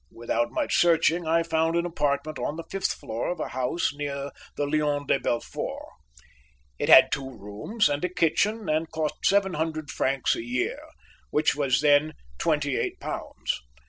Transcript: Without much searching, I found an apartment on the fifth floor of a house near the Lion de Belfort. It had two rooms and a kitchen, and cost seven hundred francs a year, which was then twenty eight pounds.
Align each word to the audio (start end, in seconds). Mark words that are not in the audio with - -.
Without 0.11 0.49
much 0.51 0.79
searching, 0.79 1.27
I 1.27 1.43
found 1.43 1.75
an 1.75 1.85
apartment 1.85 2.39
on 2.39 2.55
the 2.55 2.63
fifth 2.71 2.91
floor 2.91 3.29
of 3.29 3.39
a 3.39 3.49
house 3.49 3.93
near 3.93 4.31
the 4.57 4.65
Lion 4.65 5.05
de 5.05 5.19
Belfort. 5.19 5.89
It 6.79 6.89
had 6.89 7.11
two 7.11 7.29
rooms 7.29 7.87
and 7.87 8.03
a 8.03 8.09
kitchen, 8.09 8.67
and 8.67 8.89
cost 8.91 9.17
seven 9.23 9.53
hundred 9.53 9.91
francs 9.91 10.35
a 10.35 10.43
year, 10.43 10.79
which 11.29 11.55
was 11.55 11.81
then 11.81 12.13
twenty 12.39 12.77
eight 12.79 12.99
pounds. 12.99 13.61